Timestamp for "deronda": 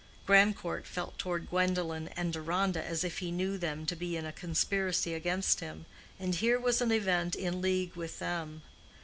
2.33-2.83